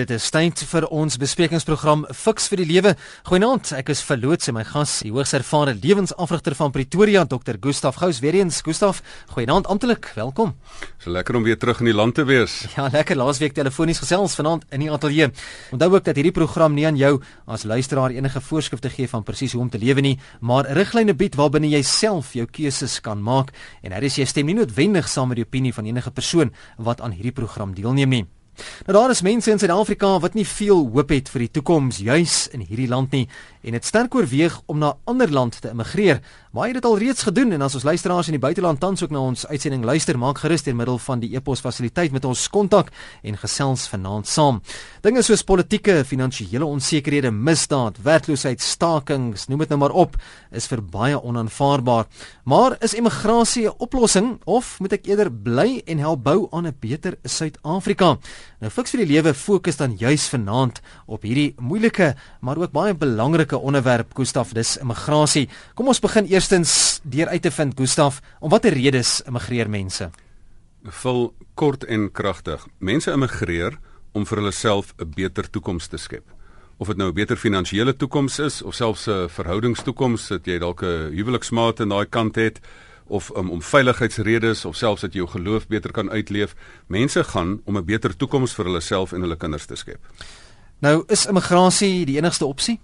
[0.00, 2.94] Dit is tyd vir ons besprekingsprogram Fix vir die Lewe.
[3.28, 7.58] Goeienaand, ek is verloots en my gas, die hoogs ervare lewensafrigter van Pretoria, Dr.
[7.60, 8.22] Gustaf Gous.
[8.24, 9.02] Weer eens, Gustaf,
[9.34, 10.08] goeienaand amptelik.
[10.16, 10.54] Welkom.
[11.04, 12.62] So lekker om weer terug in die land te wees.
[12.78, 15.34] Ja, lekker laasweek telefonies gesels vanaand in die ateljee.
[15.74, 19.52] Onthou ook dat hierdie program nie aan jou as luisteraar enige voorskrifte gee van presies
[19.52, 23.52] hoe om te lewe nie, maar riglyne bied waarbinne jy self jou keuses kan maak
[23.84, 27.04] en hier is jy stem nie noodwendig saam met die opinie van enige persoon wat
[27.04, 28.26] aan hierdie program deelneem nie.
[28.86, 32.48] Nou daar is mense in Suid-Afrika wat nie veel hoop het vir die toekoms juis
[32.54, 33.26] in hierdie land nie
[33.62, 36.20] en dit sterk oorweeg om na ander land te immigreer.
[36.50, 39.02] Maar jy het dit al reeds gedoen en as ons luisteraars in die buiteland tans
[39.04, 42.48] ook na ons uitsending luister, maak gerus deur middel van die e-pos fasiliteit met ons
[42.50, 42.90] kontak
[43.22, 44.58] en gesels vanaand saam.
[45.04, 50.16] Dinge soos politieke, finansiële onsekerhede, misdaad, werkloosheid, stakings, noem dit nou maar op,
[50.50, 52.08] is vir baie onaanvaarbaar.
[52.44, 56.76] Maar is immigrasie 'n oplossing of moet ek eerder bly en help bou aan 'n
[56.80, 58.18] beter Suid-Afrika?
[58.60, 62.94] Nou fiks vir die lewe fokus dan juis vanaand op hierdie moeilike maar ook baie
[62.94, 65.48] belangrike onderwerp Gustaf dis immigrasie.
[65.74, 70.10] Kom ons begin eerstens deur uit te vind Gustaf om watter redes immigreer mense?
[70.84, 72.66] Vul kort en kragtig.
[72.78, 73.78] Mense immigreer
[74.12, 76.24] om vir hulle self 'n beter toekoms te skep.
[76.78, 80.82] Of dit nou 'n beter finansiële toekoms is of selfs 'n verhoudingstoekoms, dat jy dalk
[80.82, 82.60] 'n huweliksmaat aan daai kant het
[83.06, 86.54] of um, om veiligheidsredes of selfs dat jy jou geloof beter kan uitleef.
[86.86, 90.00] Mense gaan om 'n beter toekoms vir hulle self en hulle kinders te skep.
[90.78, 92.80] Nou is immigrasie die enigste opsie?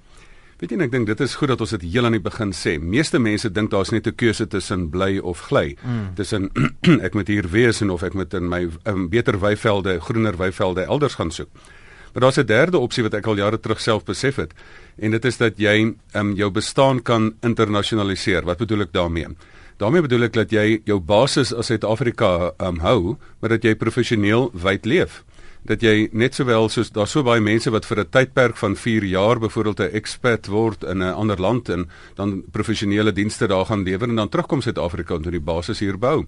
[0.57, 2.79] Weet jy, ek dink dit is goed dat ons dit heel aan die begin sê.
[2.81, 5.77] Meeste mense dink daar's net 'n keuse tussen bly of gly.
[5.85, 6.15] Mm.
[6.17, 6.49] Tussen
[7.07, 10.89] ek moet hier wees en of ek moet in my um, beter weivelde, groener weivelde
[10.89, 11.51] elders gaan soek.
[12.12, 14.55] Maar daar's 'n derde opsie wat ek al jare terug self besef het
[14.97, 18.45] en dit is dat jy um, jou bestaan kan internasionaliseer.
[18.45, 19.29] Wat bedoel ek daarmee?
[19.77, 24.51] daarmee bedoel ek dat jy jou basis as Suid-Afrika um, hou, maar dat jy professioneel
[24.55, 25.23] wyd leef
[25.67, 29.05] dat jy net sowel soos daar so baie mense wat vir 'n tydperk van 4
[29.05, 33.83] jaar byvoorbeeld 'n expat word in 'n ander land en dan professionele dienste daar gaan
[33.83, 36.26] lewer en dan terugkom Suid-Afrika en die basis hier bou.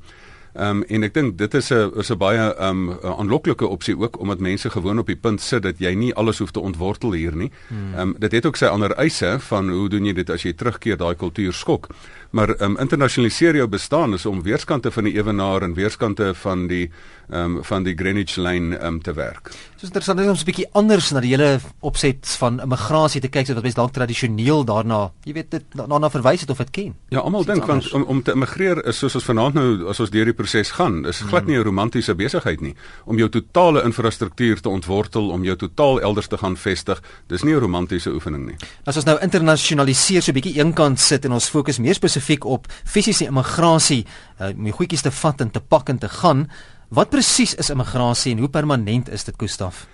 [0.59, 3.99] Ehm um, en ek dink dit is 'n is 'n baie ehm um, aanloklike opsie
[3.99, 7.13] ook omdat mense gewoon op die punt sit dat jy nie alles hoef te ontwortel
[7.13, 7.51] hier nie.
[7.69, 7.95] Hmm.
[7.95, 10.53] Ehm um, dit het ook sy ander eise van hoe doen jy dit as jy
[10.53, 11.89] terugkeer daai kultuur skok.
[12.31, 16.67] Maar ehm um, internasionaliseer jou bestaan is om weerskante van die ewenaar en weerskante van
[16.67, 16.91] die
[17.29, 19.51] ehm um, van die Greenwich lyn ehm um, te werk.
[19.77, 23.63] So interessant om 'n bietjie anders na die hele opset van immigrasie te kyk sodat
[23.63, 26.95] mense dalk tradisioneel daarna, jy weet dit daarna na verwys het of dit ken.
[27.09, 30.11] Ja, almal dink want om om te immigreer is soos ons vanaand nou as ons
[30.11, 32.75] deur die proses gaan, is glad nie 'n romantiese besigheid nie.
[33.05, 37.55] Om jou totale infrastruktuur te ontwortel, om jou totaal elders te gaan vestig, dis nie
[37.55, 38.57] 'n romantiese oefening nie.
[38.85, 42.67] As ons nou internasionaliseer so 'n bietjie eenkant sit en ons fokus meer spesifiek op
[42.85, 44.07] fisiese immigrasie,
[44.41, 46.49] uh, om die goedjies te vat en te pak en te gaan,
[46.89, 49.85] Wat presies is immigrasie en hoe permanent is dit, Gustaf?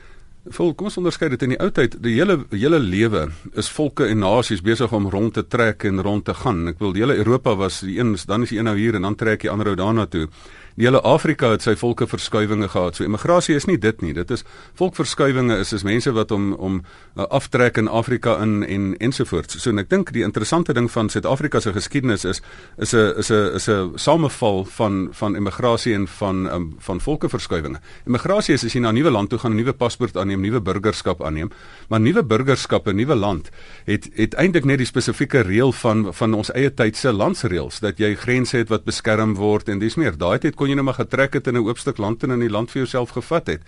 [0.55, 1.97] Vol, kom ons onderskei dit in die ou tyd.
[2.05, 3.25] Die hele hele lewe
[3.59, 6.69] is volke en nasies besig om rond te trek en rond te gaan.
[6.71, 9.09] Ek wil die hele Europa was die een, dan is die een nou hier en
[9.09, 10.29] dan trek die ander ou daarna toe.
[10.75, 12.97] Die hele Afrika het sy volke verskuiwinge gehad.
[12.99, 14.11] So immigrasie is nie dit nie.
[14.15, 14.43] Dit is
[14.75, 16.81] volkverskuiwinge is is mense wat om om
[17.15, 19.55] uh, aftrek in Afrika in en ensovoorts.
[19.63, 22.43] So en ek dink die interessante ding van Suid-Afrika se geskiedenis is
[22.77, 27.79] is 'n is 'n is 'n sameval van van immigrasie en van um, van volkeverskuiwinge.
[28.07, 30.61] Immigrasie is as jy na 'n nuwe land toe gaan, 'n nuwe paspoort aanneem, nuwe
[30.61, 31.51] burgerskap aanneem,
[31.89, 33.51] maar nuwe burgerskap in 'n nuwe land
[33.84, 37.99] het het eintlik net die spesifieke reël van van ons eie tyd se landsreëls dat
[37.99, 40.19] jy grense het wat beskerm word en dis meer.
[40.19, 42.41] Daai tyd kon jy nou maar getrek het in 'n oop stuk land en in
[42.41, 43.63] die land vir jouself gevat het.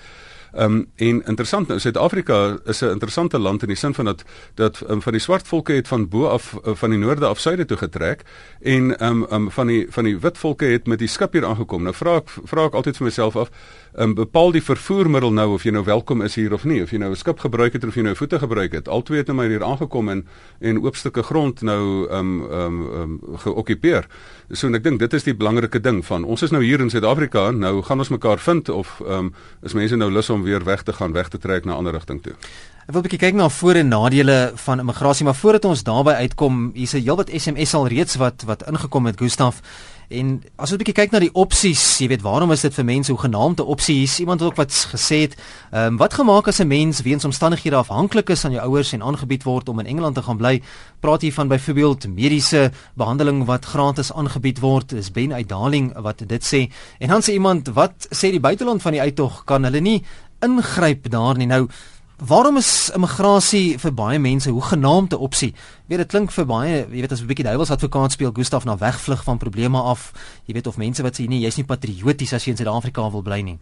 [0.54, 4.24] Ehm um, en interessant nou Suid-Afrika is 'n interessante land in die sin van dat
[4.54, 7.38] dat um, van die swart volke het van bo af uh, van die noorde af
[7.38, 8.22] suide toe getrek
[8.60, 11.44] en ehm um, um, van die van die wit volke het met die skip hier
[11.44, 11.82] aangekom.
[11.82, 13.50] Nou vra ek vra ek altyd vir myself af,
[13.98, 16.98] um, bepaal die vervoermiddel nou of jy nou welkom is hier of nie, of jy
[17.00, 18.88] nou 'n skip gebruik het of jy nou voete gebruik het.
[18.88, 20.26] Albei het nou maar hier aangekom en
[20.60, 24.06] en oop stukke grond nou um, um, um, geokkupeer.
[24.50, 27.50] So ek dink dit is die belangrike ding van ons is nou hier in Suid-Afrika,
[27.50, 30.92] nou gaan ons mekaar vind of um, is mense nou lus om weer weg te
[30.92, 32.34] gaan, weg te trek na 'n ander rigting toe.
[32.86, 36.10] Ek wil 'n bietjie kyk na voor en nadele van immigrasie, maar voordat ons daarby
[36.10, 39.60] uitkom, hier's 'n heelwat SMS al reeds wat wat ingekom het, Gustaf.
[40.08, 42.84] En as ons 'n bietjie kyk na die opsies, jy weet, waarom is dit vir
[42.84, 44.20] mense hoe genaamde opsies?
[44.20, 45.34] Iemand het ook wat gesê het,
[45.72, 49.02] ehm um, wat gemaak as 'n mens weens omstandighede afhanklik is van jou ouers en
[49.02, 50.62] aangebied word om in Engeland te gaan bly?
[51.00, 54.88] Praat hier van byvoorbeeld mediese behandeling wat gratis aangebied word.
[54.88, 56.72] Dis Ben Uitdaling wat dit sê.
[56.98, 60.02] En dan sê iemand, wat sê die buiteland van die uittog kan hulle nie
[60.40, 61.46] ingryp daar nie.
[61.46, 61.68] Nou
[62.16, 65.50] Waarom is immigrasie vir baie mense hoe genaamde opsie?
[65.84, 68.76] Weet dit klink vir baie, jy weet as 'n bietjie duiwels advokaat speel Gustaf na
[68.76, 70.12] wegvlug van probleme af.
[70.46, 73.22] Jy weet of mense wat sê nee, jy's nie patrioties as jy in Suid-Afrika wil
[73.22, 73.58] bly nie.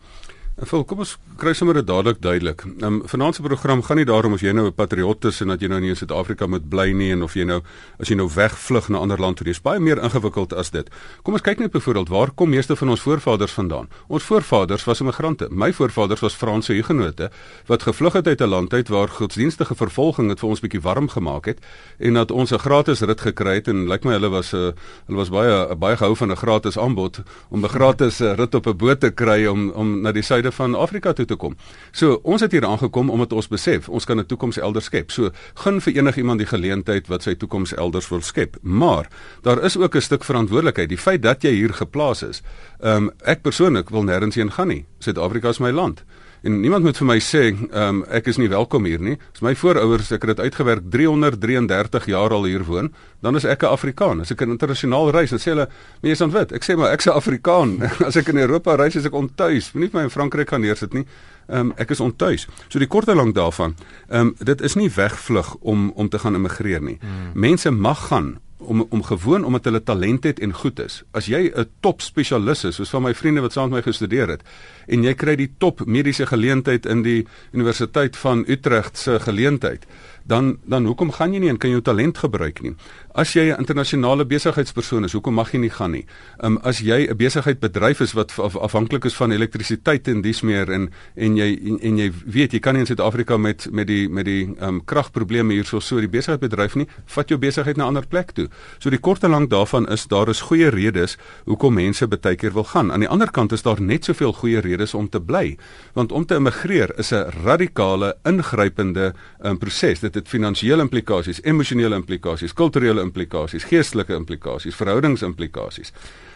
[0.54, 2.60] En Phil, kom ons kry sommer dit dadelik duidelik.
[2.62, 5.48] Ehm um, vanaand se program gaan nie daarom of jy nou 'n patriot is en
[5.48, 7.60] dat jy nou nie in Suid-Afrika moet bly nie en of jy nou
[7.98, 9.48] as jy nou wegvlug na 'n ander land toe.
[9.48, 10.88] Is baie meer ingewikkeld as dit.
[11.22, 13.88] Kom ons kyk net byvoorbeeld waar kom meeste van ons voorvaders vandaan?
[14.08, 15.48] Ons voorvaders was immigrante.
[15.50, 17.30] My voorvaders was Franse hugenote
[17.66, 21.08] wat gevlug het uit 'n land uit waar godsdienstige vervolging dit vir ons bietjie warm
[21.08, 21.58] gemaak het
[21.98, 24.56] en dat ons 'n gratis rit gekry het en lyk like my hulle was 'n
[24.56, 24.72] uh,
[25.06, 28.66] hulle was baie baie gehou van 'n gratis aanbod om 'n gratis uh, rit op
[28.66, 31.56] 'n boot te kry om om na die suide van Afrika toe te kom.
[31.92, 35.10] So ons het hier aangekom omdat ons besef ons kan 'n toekoms elders skep.
[35.10, 38.56] So gun vir enigiemand die geleentheid wat sy toekoms elders wil skep.
[38.62, 39.08] Maar
[39.42, 40.88] daar is ook 'n stuk verantwoordelikheid.
[40.88, 42.42] Die feit dat jy hier geplaas is.
[42.80, 44.84] Ehm um, ek persoonlik wil nêrens heen gaan nie.
[44.98, 46.04] Suid-Afrika is my land.
[46.44, 49.14] En niemand moet vir my sê, ehm um, ek is nie welkom hier nie.
[49.32, 52.90] As my voorouders ek het dit uitgewerk 333 jaar al hier woon,
[53.24, 54.20] dan is ek 'n Afrikaan.
[54.20, 55.68] As ek 'n internasionaal reis, dan sê hulle,
[56.02, 57.82] "Meneer Sandwit, ek sê maar ek's 'n Afrikaan.
[58.08, 59.72] As ek in Europa reis, is ek ontuis.
[59.72, 61.06] Moenie vir my in Frankryk gaan neersit nie.
[61.48, 63.74] Ehm um, ek is ontuis." So die kort en lank daarvan,
[64.10, 66.98] ehm um, dit is nie wegvlug om om te gaan immigreer nie.
[67.00, 67.40] Hmm.
[67.40, 71.02] Mense mag gaan om om gewoon omdat hulle talent het en goed is.
[71.12, 74.28] As jy 'n top spesialis is, soos van my vriende wat saam met my gestudeer
[74.28, 74.42] het,
[74.86, 79.86] en jy kry die top mediese geleentheid in die Universiteit van Utrecht se geleentheid,
[80.26, 82.74] dan dan hoekom gaan jy nie en kan jou talent gebruik nie?
[83.14, 86.06] As jy 'n internasionale besigheidspersoon is, hoekom mag jy nie gaan nie?
[86.40, 90.42] Um as jy 'n besigheid bedryf is wat af, afhanklik is van elektrisiteit en dis
[90.42, 93.86] meer en en jy en, en jy weet jy kan nie in Suid-Afrika met met
[93.86, 97.84] die met die um kragprobleme hierso so die besigheid bedryf nie, vat jou besigheid na
[97.84, 98.48] 'n ander plek toe.
[98.78, 102.52] So die kort en lank daarvan is daar is goeie redes hoekom mense baie keer
[102.52, 102.92] wil gaan.
[102.92, 105.56] Aan die ander kant is daar net soveel goeie redes om te bly.
[105.94, 110.00] Want om te immigreer is 'n radikale ingrypende um proses.
[110.00, 115.92] Dit het finansiële implikasies, emosionele implikasies, kulturele implikasies, geestelike implikasies, verhoudingsimplikasies.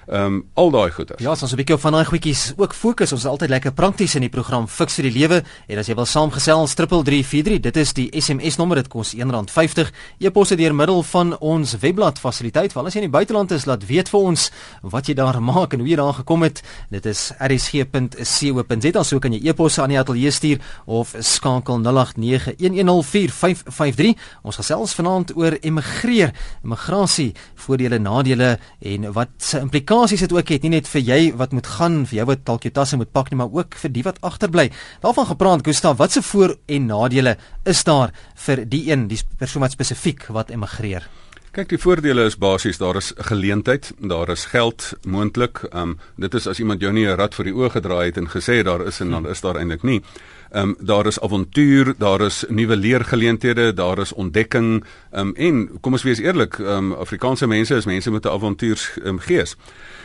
[0.08, 1.20] Ehm um, al daai goeders.
[1.20, 3.12] Ja, ons het 'n bietjie op van daai goedjies ook fokus.
[3.12, 5.42] Ons is altyd lekker prakties in die program Fix vir die lewe.
[5.66, 8.76] En as jy wil saamgesels 3343, dit is die SMS nommer.
[8.76, 9.90] Dit kos R1.50.
[10.18, 12.72] E-posse deur middel van ons webblad fasiliteit.
[12.72, 14.50] Val as jy in die buiteland is, laat weet vir ons
[14.82, 16.62] wat jy daar maak en hoe jy daar gekom het.
[16.90, 19.04] Dit is rsg.co.za.
[19.04, 24.14] So kan jy e-posse aan die ateljee stuur of skakel 0891104553.
[24.42, 26.32] Ons gesels vanaand oor emigreer,
[26.62, 31.18] immigrasie, voordele, nadele en wat se implikasies implikasies dit ook het nie net vir jy
[31.34, 33.90] wat moet gaan vir jou wat dalk jou tasse moet pak nie maar ook vir
[33.90, 34.70] die wat agterbly.
[35.02, 38.12] Daarvan gepraat Gustav, wat se voor en nadele is daar
[38.46, 41.08] vir die een, die persoon wat spesifiek wat emigreer?
[41.52, 45.64] Kyk, die voordele is basies daar is geleentheid, daar is geld moontlik.
[45.72, 48.16] Ehm um, dit is as iemand jou nie 'n rad vir die oë gedraai het
[48.16, 50.02] en gesê daar is en dan is daar eintlik nie.
[50.50, 54.84] Ehm um, daar is avontuur, daar is nuwe leergeleenthede, daar is ontdekking.
[55.10, 58.28] Ehm um, en kom ons wees eerlik, ehm um, Afrikaanse mense is mense met 'n
[58.28, 59.56] avontuurs um, gees.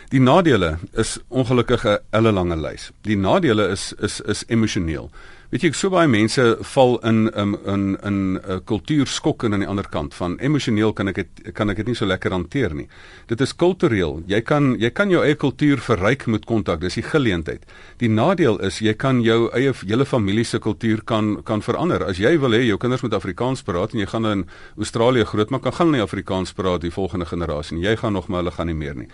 [0.09, 2.91] Die nadele is ongelukkig 'n ellelange lys.
[3.01, 5.09] Die nadele is is is emosioneel.
[5.53, 9.67] Weet jy, so baie mense val in in in 'n 'n uh, kultuurskok aan die
[9.69, 12.87] ander kant van emosioneel kan ek dit kan ek dit nie so lekker hanteer nie.
[13.27, 14.23] Dit is kultureel.
[14.25, 16.79] Jy kan jy kan jou eie kultuur verryk met kontak.
[16.79, 17.61] Dis die geleentheid.
[17.99, 22.03] Die nadeel is jy kan jou eie hele familie se kultuur kan kan verander.
[22.03, 24.45] As jy wil hê jou kinders moet Afrikaans praat en jy gaan in
[24.77, 27.85] Australië grootmaak, kan gaan hulle nie Afrikaans praat die volgende generasie nie.
[27.85, 29.07] Jy gaan nog maar hulle gaan nie meer nie.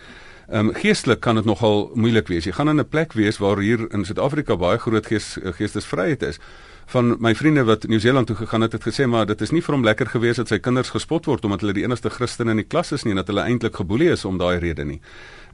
[0.50, 2.44] Ehm um, geestelik kan dit nogal moeilik wees.
[2.44, 6.40] Jy gaan in 'n plek wees waar hier in Suid-Afrika baie groot gees, geestesvryheid is.
[6.86, 9.76] Van my vriende wat Nieu-Seeland toe gegaan het, het gesê maar dit is nie vir
[9.76, 12.66] hom lekker gewees dat sy kinders gespot word omdat hulle die enigste Christene in die
[12.66, 15.02] klas is nie en dat hulle eintlik geboelie is om daai rede nie.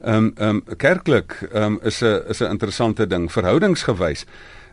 [0.00, 4.24] Ehm um, ehm um, kerklik ehm um, is 'n is 'n interessante ding verhoudingsgewys.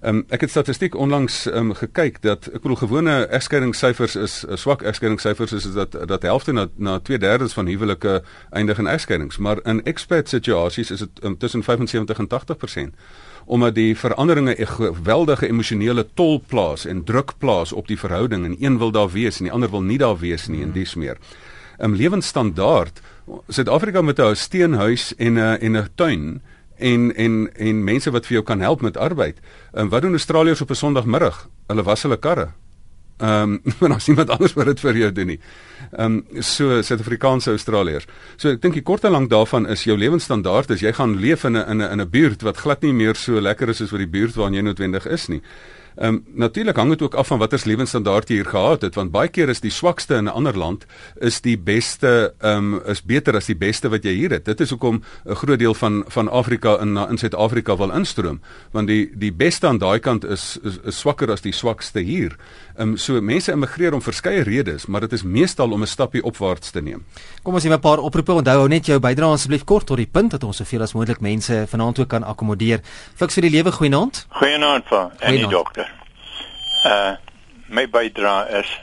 [0.03, 4.81] Um, ek het statistiek onlangs um, gekyk dat ek bedoel gewone egskeidingssyfers is uh, swak
[4.83, 8.17] egskeidingssyfers is, is dat dat helfte na na 2/3 van huwelike
[8.51, 13.00] eindig in egskeidings, maar in expat situasies is dit um, tussen 75 en 80%
[13.45, 18.55] omdat die veranderinge 'n geweldige emosionele tol plaas en druk plaas op die verhouding en
[18.60, 20.79] een wil daar wees en die ander wil nie daar wees nie en hmm.
[20.79, 21.17] dis meer.
[21.79, 23.01] 'n um, Lewensstandaard
[23.48, 26.41] Suid-Afrika met 'n steenhuis en 'n en 'n tuin
[26.84, 29.40] en en en mense wat vir jou kan help met arbeid.
[29.72, 31.48] En wat doen Australiërs op 'n Sondagmiddag?
[31.68, 32.52] Hulle was hulle karre.
[33.18, 35.40] Ehm um, maar as iemand anders wat dit vir jou doen nie.
[35.92, 38.08] Ehm um, so Suid-Afrikaanse Australiërs.
[38.36, 41.44] So ek dink die kort en lank daarvan is jou lewensstandaard is jy gaan leef
[41.44, 43.92] in 'n in 'n in 'n buurt wat glad nie meer so lekker is as
[43.92, 45.42] wat die buurt waarin jy noodwendig is nie.
[45.96, 49.12] Ehm um, natuurlik hang dit ook af van watter lewensstandaard jy hier gehad het want
[49.12, 50.86] baie keer is die swakste in 'n ander land
[51.20, 54.46] is die beste ehm um, is beter as die beste wat jy hier het.
[54.46, 58.88] Dit is hoekom 'n groot deel van van Afrika in in Suid-Afrika wil instroom want
[58.88, 62.36] die die beste aan daai kant is, is is swakker as die swakste hier.
[62.74, 66.24] Ehm um, so mense immigreer om verskeie redes, maar dit is meestal om 'n stappie
[66.24, 67.06] opwaarts te neem.
[67.44, 68.34] Kom ons hê 'n paar oproepe.
[68.34, 71.20] Onthou hou net jou bydrae asseblief kort tot die punt dat ons soveel as moontlik
[71.20, 72.80] mense vanaand ook kan akkommodeer.
[73.15, 74.25] Fiks vir die lewe goeienaand.
[74.30, 75.92] Goeienaand vir enige dokter.
[76.86, 77.15] Uh
[77.68, 78.80] my bydrae is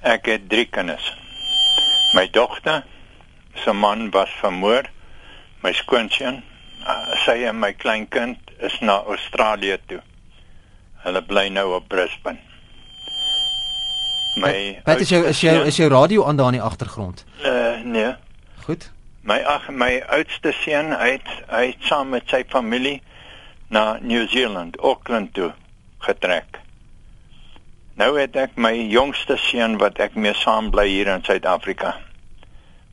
[0.00, 1.14] ek het drie kinders.
[2.14, 2.84] My dogter
[3.54, 4.82] se man was vermoor.
[5.62, 6.42] My skoonseun,
[6.86, 10.00] uh, sy en my kleinkind is na Australië toe.
[11.04, 12.47] Hulle bly nou op Brisbane.
[14.40, 17.24] My Wat is jou is jou is jou radio aan daar in die agtergrond?
[17.44, 18.14] Uh nee.
[18.64, 18.90] Goed.
[19.20, 23.02] My ag my oudste seun uit het saam met sy familie
[23.68, 25.52] na New Zealand, Auckland toe
[25.98, 26.60] getrek.
[27.98, 31.96] Nou het ek my jongste seun wat ek mee saam bly hier in Suid-Afrika.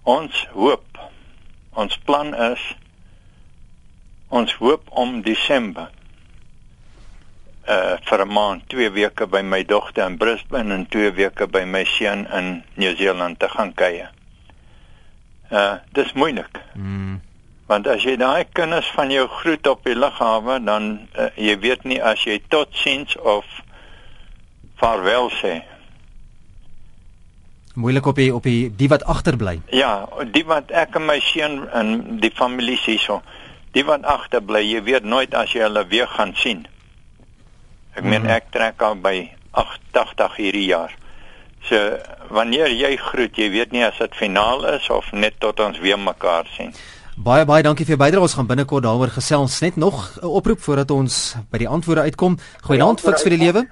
[0.03, 0.85] Ons hoop
[1.75, 2.61] ons plan is
[4.27, 5.91] ons hoop om Desember
[7.67, 11.63] uh vir 'n maand, 2 weke by my dogter in Brisbane en 2 weke by
[11.65, 14.11] my seun in Nieu-Seeland te gaan kuier.
[15.51, 16.61] Uh dis moeilik.
[16.73, 17.21] Mm.
[17.65, 21.83] Want as jy daai kinders van jou groet op die lughawe, dan uh, jy weet
[21.83, 23.45] nie as jy totsiens of
[24.77, 25.63] vaarwel sê.
[27.73, 29.57] Moeilik op die op die die wat agterbly.
[29.73, 33.21] Ja, die wat ek en my seun en die familie hierso.
[33.73, 36.67] Die wat agterbly, jy weet nooit as jy hulle weer gaan sien.
[37.95, 38.35] Ek meen mhm.
[38.35, 40.91] ek trek al by 80 hierdie jaar.
[41.65, 41.79] So
[42.29, 45.97] wanneer jy groet, jy weet nie as dit finaal is of net tot ons weer
[45.99, 46.75] mekaar sien.
[47.15, 48.21] Baie baie dankie vir jou bydrae.
[48.27, 49.61] Ons gaan binnekort daaroor gesels.
[49.63, 52.37] Net nog 'n oproep voordat ons by die antwoorde uitkom.
[52.67, 53.67] Goeienaand fiks vir die lewe.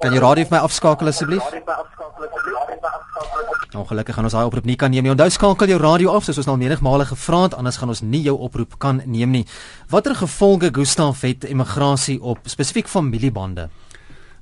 [0.00, 1.42] Kan jy radio vir my afskakel asseblief?
[3.70, 5.12] Ongelukkig gaan ons daai oproep nie kan neem nie.
[5.12, 8.22] Onthou skakel jou radio af soos ons nou menigmale gevra het, anders gaan ons nie
[8.24, 9.44] jou oproep kan neem nie.
[9.90, 13.68] Watter gevolge Gustaf het immigrasie op spesifiek familiebande?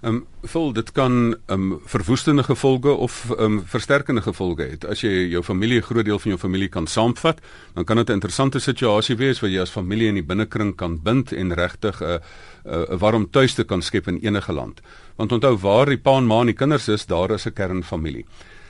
[0.01, 4.89] Ehm um, vol dit kan ehm um, verwoestende gevolge of ehm um, versterkende gevolge hê.
[4.89, 7.41] As jy jou familie 'n groot deel van jou familie kan saamvat,
[7.75, 11.03] dan kan dit 'n interessante situasie wees waar jy as familie in die binnekring kan
[11.03, 12.19] bind en regtig 'n uh,
[12.65, 14.81] 'n uh, warm tuiste kan skep in enige land.
[15.17, 18.25] Want onthou waar die pa en ma en die kinders is, daar is 'n kernfamilie.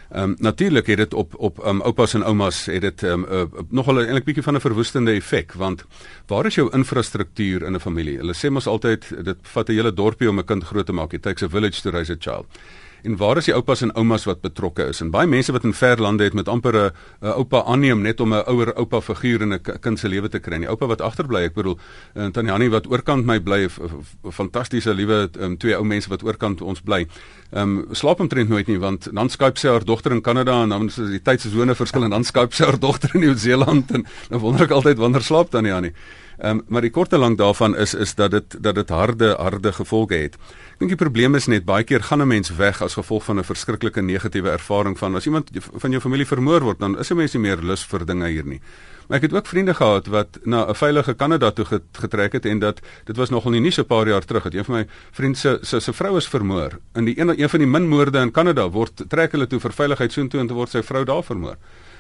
[0.09, 3.27] Ehm um, natuurlik het dit op op um, oupas en oumas het dit ehm um,
[3.31, 5.85] uh, nogal eintlik bietjie van 'n verwoestende effek want
[6.27, 8.17] waar is jou infrastruktuur in 'n familie?
[8.17, 11.13] Hulle sê mos altyd dit vat 'n hele dorpie om 'n kind groot te maak.
[11.13, 12.47] It takes a village to raise a child
[13.03, 15.01] en waar is die oupas en oumas wat betrokke is?
[15.01, 18.35] En baie mense wat in ver lande het met amper 'n oupa aanneem net om
[18.35, 20.59] 'n ouer oupa figuur in 'n kind se lewe te kry.
[20.59, 21.79] Die oupa wat agterbly, ek bedoel,
[22.15, 23.69] en eh, Tannie Hanni wat oorkant my bly,
[24.31, 27.07] fantastiese liewe um, twee ou mense wat oorkant ons bly.
[27.53, 30.69] Ehm um, slaap omtrent nooit nie want dan Skype sy haar dogter in Kanada en
[30.69, 34.41] dan is die tydsesone verskil en dan Skype sy haar dogter in Nieu-Seeland en dan
[34.41, 35.93] wonder ek altyd wanneer slaap Tannie Hanni.
[36.39, 39.73] Ehm um, maar die korte lank daarvan is is dat dit dat dit harde harde
[39.73, 40.35] gevolge het.
[40.73, 43.39] Ek dink die probleem is net baie keer gaan 'n mens weg as gevolg van
[43.39, 47.17] 'n verskriklike negatiewe ervaring van as iemand van jou familie vermoor word, dan is 'n
[47.17, 48.61] mens nie meer lus vir dinge hier nie.
[49.09, 52.59] Maar ek het ook vriende gehad wat na 'n veilige Kanada toe getrek het en
[52.59, 55.39] dat dit was nogal nie so 'n paar jaar terug het een van my vriende
[55.39, 56.79] se se se vrou is vermoor.
[56.95, 59.73] In die een een van die min moorde in Kanada word trek hulle toe vir
[59.73, 61.57] veiligheid soontoe en te word sy vrou daar vermoor.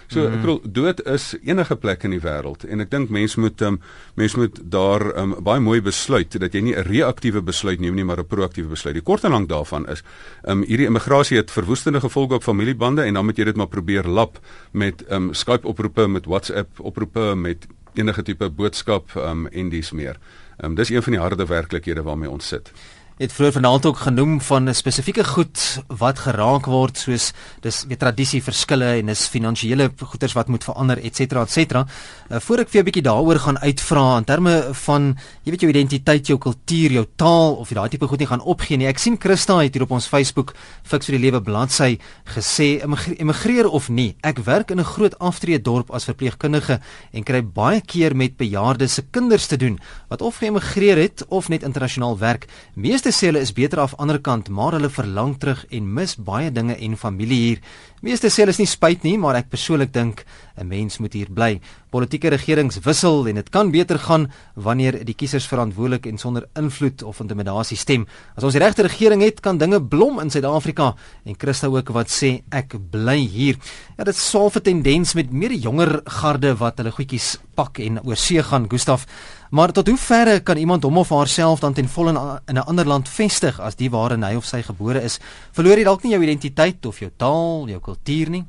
[0.09, 0.41] So ek mhm.
[0.41, 3.77] bedoel dood is enige plek in die wêreld en ek dink mense moet um,
[4.17, 8.05] mense moet daar um, baie mooi besluit dat jy nie 'n reaktiewe besluit neem nie
[8.05, 8.95] maar 'n proaktiewe besluit.
[8.97, 10.03] Die kort en lank daarvan is
[10.49, 14.05] um, hierdie immigrasie het verwoestende gevolge op familiebande en dan moet jy dit maar probeer
[14.05, 14.41] lap
[14.73, 20.17] met um, Skype oproepe, met WhatsApp oproepe, met enige tipe boodskap um, en dis meer.
[20.65, 22.73] Um, dis een van die harde werklikhede waarmee ons sit
[23.19, 27.99] het vroeër vanaand ook genoem van 'n spesifieke goed wat geraak word soos dis weer
[27.99, 31.87] tradisie verskille en is finansiële goederes wat moet verander et cetera et cetera.
[32.31, 35.71] Uh, voor ek vir 'n bietjie daaroor gaan uitvra in terme van jy weet jou
[35.71, 38.87] identiteit, jou kultuur, jou taal of jy daai tipe goed nie gaan opgee nie.
[38.87, 42.81] Ek sien Christa het hier op ons Facebook Fix vir die Lewe bladsy gesê
[43.19, 44.17] immigreer of nie.
[44.23, 46.81] Ek werk in 'n groot aftreë dorp as verpleegkundige
[47.13, 51.49] en kry baie keer met bejaardes se kinders te doen wat of geëmigreer het of
[51.49, 52.47] net internasionaal werk.
[52.75, 56.13] Meeste Meeste sê hulle is beter af ander kant, maar hulle verlang terug en mis
[56.21, 57.63] baie dinge en familie hier.
[58.05, 60.27] Meeste sê hulle is nie spyt nie, maar ek persoonlik dink
[60.61, 61.61] 'n mens moet hier bly.
[61.91, 67.03] Politieke regerings wissel en dit kan beter gaan wanneer die kiesers verantwoordelik en sonder invloed
[67.03, 68.07] of intimidasie stem.
[68.37, 72.09] As ons die regte regering het, kan dinge blom in Suid-Afrika en Christa ook wat
[72.11, 73.57] sê ek bly hier.
[73.97, 78.17] Ja, dit swaal 'n tendens met meer jonger garde wat hulle goedjies pak en oor
[78.17, 78.69] see gaan.
[78.69, 79.07] Gustaf,
[79.51, 82.87] Maar tot hoe verre kan iemand hom of haarself dan ten volle in 'n ander
[82.87, 85.19] land vestig as die waar hy of sy gebore is?
[85.53, 88.45] Verloor jy dalk nie jou identiteit of jou taal, jou kultuur nie?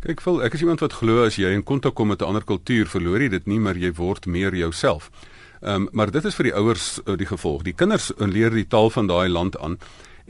[0.00, 2.44] Kyk, vol, ek is iemand wat glo as jy in kontak kom met 'n ander
[2.44, 5.10] kultuur, verloor jy dit nie, maar jy word meer jouself.
[5.60, 7.62] Ehm um, maar dit is vir die ouers uh, die gevolg.
[7.62, 9.78] Die kinders leer die taal van daai land aan.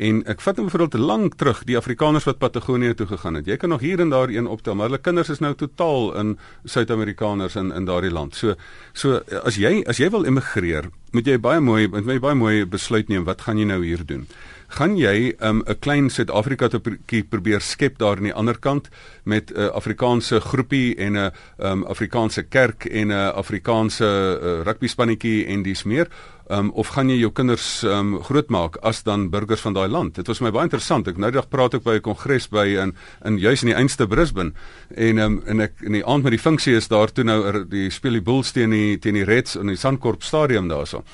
[0.00, 3.48] En ek vat hom byvoorbeeld lank terug, die Afrikaners wat Patagonië toe gegaan het.
[3.50, 6.38] Jy kan nog hier en daar een optel, maar hulle kinders is nou totaal in
[6.64, 8.34] Suid-Amerikaners in in daardie land.
[8.34, 8.54] So
[8.92, 12.64] so as jy as jy wil immigreer, moet jy baie mooi moet jy baie mooi
[12.64, 14.26] besluit neem wat gaan jy nou hier doen
[14.70, 16.80] gaan jy 'n um, klein Suid-Afrika te
[17.28, 18.88] probeer skep daar aan die ander kant
[19.24, 24.86] met 'n uh, Afrikaanse groepie en 'n um, Afrikaanse kerk en 'n Afrikaanse uh, rugby
[24.86, 26.08] spannetjie en dis meer?
[26.50, 30.14] Um, of gaan jy jou kinders um, grootmaak as dan burgers van daai land?
[30.14, 31.06] Dit was my baie interessant.
[31.06, 33.76] Ek nou die dag praat ek by 'n kongres by in in juis in die
[33.76, 34.52] einste Brisbane
[34.96, 37.68] en um, en ek in die aand met die funksie is daar toe nou er,
[37.68, 41.04] die speel die Bulls teen die teen die Reds in die Suncorp stadium daarso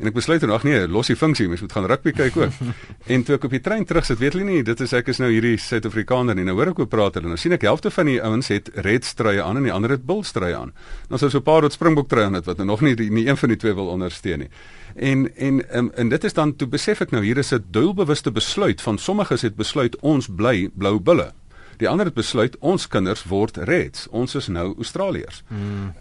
[0.00, 2.60] En ek besluit dan ag nee, los die funksie, mens moet gaan rugby kyk ook.
[3.14, 5.20] en toe ek op die trein terug sit, weet hulle nie, dit is ek is
[5.20, 6.46] nou hierdie Suid-Afrikaner nie.
[6.48, 7.28] Nou hoor ek hoe praat hulle.
[7.28, 10.06] Nou sien ek helfte van die ouens het red strye aan en die ander het
[10.08, 10.72] bil strye aan.
[11.10, 13.26] Nou so 'n paar wat springbok trui aan het wat nou nog nie die, nie
[13.28, 14.50] een van die twee wil ondersteun nie.
[14.96, 18.32] En en um, en dit is dan toe besef ek nou hier is 'n doelbewuste
[18.32, 21.32] besluit van sommiges het besluit ons bly blou bulle.
[21.80, 24.04] Die ander het besluit ons kinders word Reds.
[24.12, 25.42] Ons is nou Australiërs.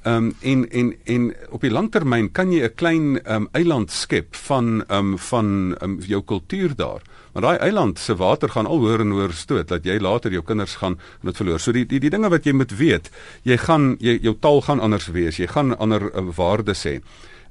[0.04, 3.92] Ehm um, en en en op die langtermyn kan jy 'n klein ehm um, eiland
[3.92, 7.02] skep van ehm um, van um, jou kultuur daar.
[7.34, 10.44] Maar daai eiland se water gaan al hoër en hoër stoot dat jy later jou
[10.44, 11.60] kinders gaan dit verloor.
[11.60, 13.10] So die die die dinge wat jy moet weet,
[13.44, 15.38] jy gaan jy jou taal gaan anders wees.
[15.38, 17.00] Jy gaan ander uh, waardes hê.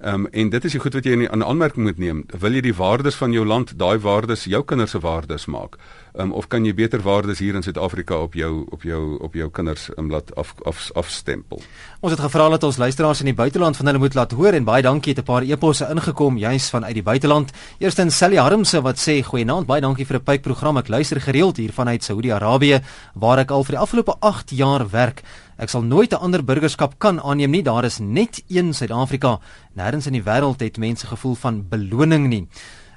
[0.00, 2.24] Ehm um, en dit is die goed wat jy in 'n aanmerking moet neem.
[2.40, 5.78] Wil jy die waardes van jou land, daai waardes jou kinders se waardes maak?
[6.18, 9.46] Um, of kan jy beter waardes hier in Suid-Afrika op jou op jou op jou
[9.54, 11.60] kinders um, laat af, af afstempel?
[12.02, 14.66] Ons het gevra dat ons luisteraars in die buiteland van hulle moet laat hoor en
[14.66, 17.52] baie dankie het 'n paar eposse ingekom juis vanuit die buiteland.
[17.78, 20.76] Eerstens Sally Harmse wat sê goeienaand, baie dankie vir 'n pype program.
[20.76, 22.82] Ek luister gereeld hier vanuit Saudi-Arabië
[23.14, 25.22] waar ek al vir die afgelope 8 jaar werk.
[25.56, 27.62] Ek sal nooit 'n ander burgerskap kan aanneem nie.
[27.62, 29.38] Daar is net een Suid-Afrika.
[29.76, 32.48] Nêrens in die wêreld het mense gevoel van beloning nie.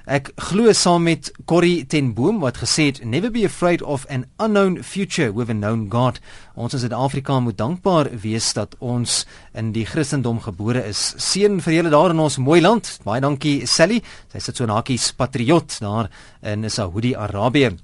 [0.02, 4.24] Ek glo saam met Corrie ten Boom wat gesê het never be afraid of an
[4.42, 6.18] unknown future with a known God.
[6.58, 9.20] Ons in Suid-Afrika moet dankbaar wees dat ons
[9.54, 11.14] in die Christendom gebore is.
[11.22, 12.98] Seën vir julle daar in ons mooi land.
[13.06, 14.02] Baie dankie Sally.
[14.32, 16.10] Sy sit so 'n hakies patriot daar
[16.42, 17.78] in Saudi-Arabië.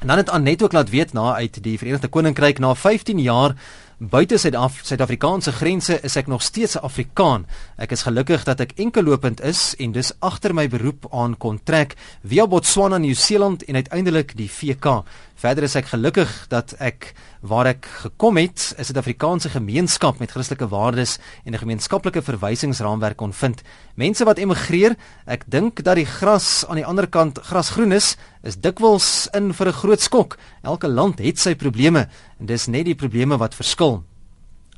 [0.00, 3.54] En dan het Anet ook laat weet na uit die Verenigde Koninkryk na 15 jaar
[4.00, 7.46] buite Suid-Afrikaanse grense is ek nog steeds 'n Afrikaan.
[7.76, 11.94] Ek is gelukkig dat ek enkellopend is en dus agter my beroep aan kon trek
[12.24, 15.04] via Botswana, Nieu-Seeland en uiteindelik die VK.
[15.34, 20.68] Verder is ek gelukkig dat ek waar ek gekom het, 'n Suid-Afrikaanse gemeenskap met Christelike
[20.68, 23.62] waardes en 'n gemeenskaplike verwysingsraamwerk kon vind.
[23.94, 28.56] Mense wat emigreer, ek dink dat die gras aan die ander kant grasgroen is, is
[28.56, 30.38] dikwels in vir 'n groot skok.
[30.62, 34.04] Elke land het sy probleme en dis net die probleme wat verskil.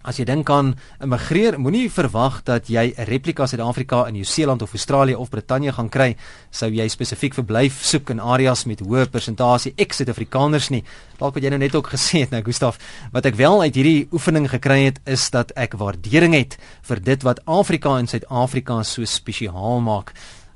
[0.02, 4.72] As jy dink aan immigreer, moenie verwag dat jy 'n replika Suid-Afrika in Nieu-Seeland of
[4.72, 6.16] Australië of Brittanje gaan kry,
[6.50, 10.82] sou jy spesifiek verblyf soek in areas met hoë persentasie ex-Suid-Afrikaners nie.
[11.18, 12.78] Dalk wat jy nou net ook gesê het, nou Gustaf,
[13.12, 17.22] wat ek wel uit hierdie oefening gekry het, is dat ek waardering het vir dit
[17.22, 20.12] wat Afrika en Suid-Afrika so spesiaal maak.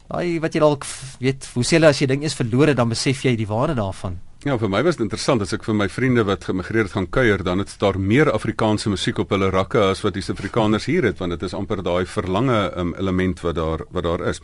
[0.08, 0.84] Daai wat jy dalk
[1.20, 4.25] weet, hoe sê hulle as jy ding is verlore, dan besef jy die waarde daarvan.
[4.44, 7.06] Ja, vir my was dit interessant as ek vir my vriende wat gemigreer het gaan
[7.08, 11.08] kuier, dan het daar meer Afrikaanse musiek op hulle rakke as wat die Suid-Afrikaners hier
[11.08, 14.42] het, want dit is amper daai verlange um, element wat daar wat daar is.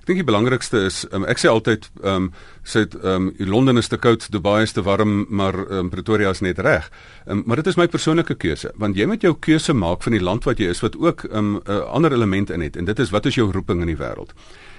[0.00, 2.32] Ek dink die belangrikste is um, ek sê altyd ehm um,
[2.64, 6.40] sê ehm um, Londen is te koud, Dubai is te warm, maar um, Pretoria is
[6.40, 6.88] net reg.
[7.28, 10.24] Um, maar dit is my persoonlike keuse, want jy moet jou keuse maak van die
[10.24, 12.98] land wat jy is wat ook 'n um, uh, ander element in het en dit
[12.98, 14.32] is wat is jou roeping in die wêreld.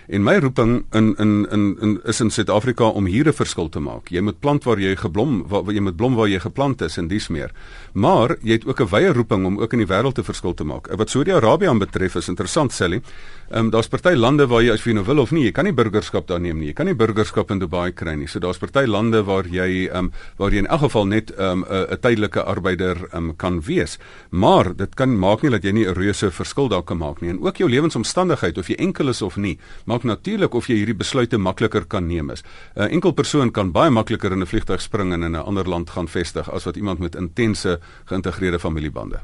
[0.07, 3.79] En my roeping in in in, in is in Suid-Afrika om hier 'n verskil te
[3.79, 4.09] maak.
[4.09, 7.07] Jy moet plant waar jy geblom, waar, jy moet blom waar jy geplant is en
[7.07, 7.51] dis meer.
[7.93, 10.63] Maar jy het ook 'n wye roeping om ook in die wêreld 'n verskil te
[10.63, 10.87] maak.
[10.95, 13.01] Wat Saudi-Arabië aanbetref is interessant, Sally.
[13.49, 15.65] Ehm um, daar's party lande waar jy as jy nou wil of nie, jy kan
[15.65, 16.67] nie burgerskap daar neem nie.
[16.67, 18.27] Jy kan nie burgerskap in Dubai kry nie.
[18.27, 21.59] So daar's party lande waar jy ehm um, waar jy in elk geval net ehm,
[21.59, 23.99] 'n um, 'n tydelike arbeider ehm um, kan wees.
[24.31, 27.29] Maar dit kan maak nie dat jy nie 'n reuse verskil daar kan maak nie.
[27.29, 29.59] En ook jou lewensomstandigheid of jy enkel is of nie,
[29.95, 32.43] maak natuurlik of jy hierdie besluite makliker kan neem is.
[32.75, 35.89] 'n Enkel persoon kan baie makliker in 'n vliegtuig spring en in 'n ander land
[35.89, 39.19] gaan vestig as wat iemand met intense geïntegreerde familiebande.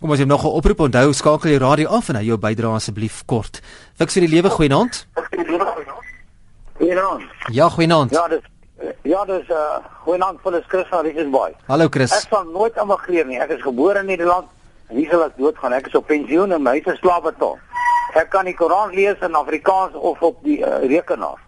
[0.00, 2.74] Kom as jy nog 'n oproep onthou, skakel jou radio af en hou jou bydrae
[2.74, 3.62] asseblief kort.
[3.94, 5.06] Fiks vir die lewe goeienaand.
[6.78, 7.22] Goeienaand.
[7.52, 8.10] Ja, goeienaand.
[8.10, 8.42] Ja, dis
[9.02, 11.54] ja, dis uh goeienaand vir Chris van Richardsburg.
[11.66, 12.12] Hallo Chris.
[12.12, 13.38] Ek sal nooit immigreer nie.
[13.38, 14.46] Ek is gebore in Nederland
[14.88, 15.72] en hier sal ek doodgaan.
[15.72, 17.58] Ek is op pensioen en my huis is slaapbetaal.
[18.16, 21.40] Ek kan die Koran lees in Afrikaans of op die uh, rekenaar.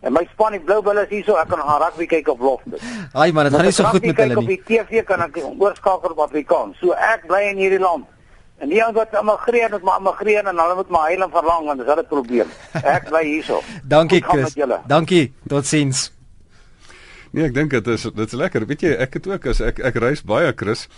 [0.00, 2.84] En my span die Blue Bulls hierso, ek kan gaan rugby kyk op Loftus.
[3.12, 4.40] Ai man, dit gaan nie so goed met hulle nie.
[4.40, 6.78] Op die TV kan ek oorskakel op Afrikaans.
[6.80, 8.08] So ek bly in hierdie land.
[8.60, 11.68] En nie ou wat immigreer met my immigreer en hulle moet my heil en verlang
[11.68, 12.48] want dis 'n probleem.
[12.96, 13.60] Ek bly hierso.
[13.84, 14.56] Dankie Chris.
[14.86, 15.32] Dankie.
[15.48, 16.10] Totsiens.
[17.32, 18.66] Nee, ek dink dit is dit is lekker.
[18.66, 20.88] Weet jy, ek het ook as ek ek reis baie Chris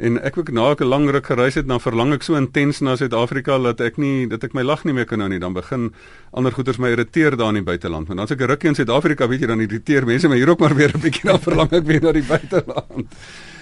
[0.00, 2.96] en ek ook na 'n lang ruk gereis het, dan verlang ek so intens na
[2.96, 5.38] Suid-Afrika dat ek nie dat ek my lag nie meer kan hou nie.
[5.38, 5.92] Dan begin
[6.32, 8.08] ander goeters my irriteer daar in die buiteland.
[8.08, 10.50] Maar dan as ek 'n rukkie in Suid-Afrika, weet jy, dan irriteer mense my hier
[10.50, 13.06] ook maar weer 'n bietjie dan verlang ek weer na die buiteland.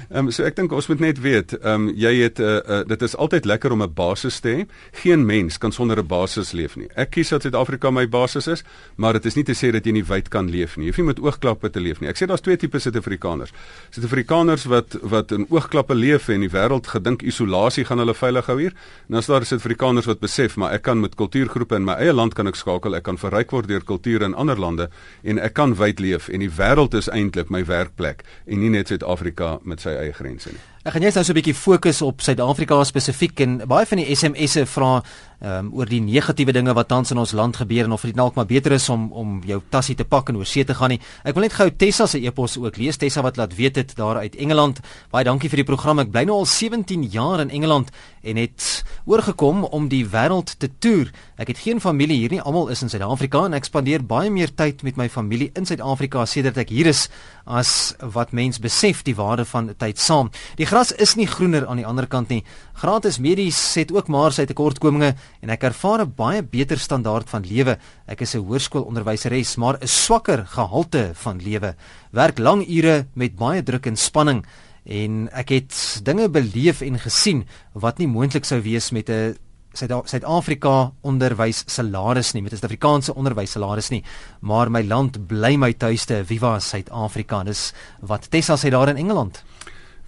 [0.09, 2.61] Ehm um, so ek dink ons moet net weet, ehm um, jy het 'n uh,
[2.65, 4.67] uh, dit is altyd lekker om 'n basis te hê.
[5.03, 6.89] Geen mens kan sonder 'n basis leef nie.
[6.97, 8.65] Ek kies dat Suid-Afrika my basis is,
[8.97, 10.87] maar dit is nie te sê dat jy nie wyd kan leef nie.
[10.87, 12.09] Jy hoef nie met oogklappe te leef nie.
[12.09, 13.53] Ek sê daar's twee tipe Suid-Afrikaners.
[13.91, 18.61] Suid-Afrikaners wat wat in oogklappe leef en die wêreld gedink isolasie gaan hulle veilig hou
[18.61, 18.73] hier.
[19.09, 22.13] En dan is daar Suid-Afrikaners wat besef, maar ek kan met kultuurgroepe in my eie
[22.13, 22.95] land kan ek skakel.
[22.95, 24.89] Ek kan verryk word deur kulture in ander lande
[25.23, 28.89] en ek kan wyd leef en die wêreld is eintlik my werkplek en nie net
[28.89, 30.59] Suid-Afrika met sy eie grense nie.
[30.87, 34.15] Ek gaan net nou so 'n bietjie fokus op Suid-Afrika spesifiek en baie van die
[34.15, 35.03] SMS'e vra
[35.43, 38.35] um, oor die negatiewe dinge wat tans in ons land gebeur en of dit dalk
[38.35, 41.01] maar beter is om om jou tassie te pak en oor see te gaan nie.
[41.25, 42.97] Ek wil net gou Tessa se e-pos ook lees.
[42.97, 44.79] Tessa wat laat weet dit daar uit Engeland.
[45.11, 45.99] Baie dankie vir die program.
[45.99, 47.91] Ek bly nou al 17 jaar in Engeland
[48.23, 51.11] en het oorgekom om die wêreld te toer.
[51.39, 52.41] Ek het geen familie hier nie.
[52.43, 56.27] Almal is in Suid-Afrika en ek spandeer baie meer tyd met my familie in Suid-Afrika
[56.27, 57.09] sedert ek hier is
[57.49, 60.31] as wat mens besef die waarde van tyd saam.
[60.59, 62.43] Die gras is nie groener aan die ander kant nie.
[62.77, 67.43] Gratis medies het ook maar sy tekortkominge en ek ervaar 'n baie beter standaard van
[67.43, 67.79] lewe.
[68.07, 71.75] Ek is 'n hoërskoolonderwyseres, maar 'n swakker gehalte van lewe.
[72.13, 74.45] Werk lang ure met baie druk en spanning
[74.85, 79.37] en ek het dinge beleef en gesien wat nie moontlik sou wees met 'n
[79.75, 84.03] Suid-Afrika onderwys salaris nie met 'n Suid-Afrikaanse onderwys salaris nie
[84.41, 89.45] maar my land bly my tuiste viva Suid-Afrika dis wat Tessa sê daar in Engeland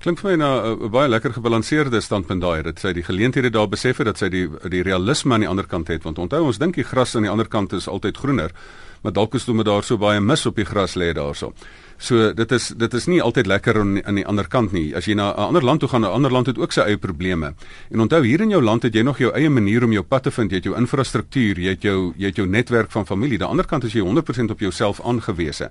[0.01, 2.63] Klink vir my na 'n baie lekker gebalanseerde standpunt daai.
[2.63, 5.67] Dit sê die geleenthede daar besef het dat sy die die realisme aan die ander
[5.67, 8.51] kant het want onthou ons dink die gras aan die ander kant is altyd groener,
[9.03, 11.53] maar dalk is dit daar so baie mis op die gras lê daarso.
[12.01, 14.95] So dit is dit is nie altyd lekker aan aan die ander kant nie.
[14.97, 16.97] As jy na 'n ander land toe gaan, 'n ander land het ook sy eie
[16.97, 17.55] probleme.
[17.91, 20.23] En onthou hier in jou land het jy nog jou eie manier om jou pad
[20.23, 20.51] te vind.
[20.51, 23.33] Jy het jou infrastruktuur, jy het jou jy het jou netwerk van familie.
[23.33, 25.71] Aan die ander kant is jy 100% op jouself aangewese.